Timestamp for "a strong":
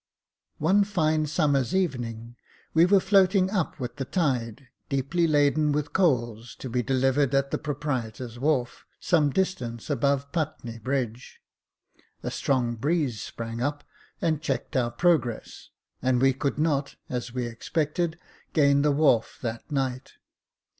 12.23-12.77